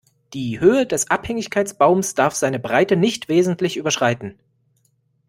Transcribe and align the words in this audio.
Die 0.33 0.59
Höhe 0.59 0.87
des 0.87 1.11
Abhängigkeitsbaums 1.11 2.15
darf 2.15 2.33
seine 2.33 2.57
Breite 2.59 2.95
nicht 2.97 3.29
wesentlich 3.29 3.77
überschreiten. 3.77 4.33